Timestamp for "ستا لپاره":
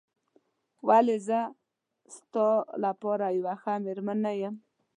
2.15-3.25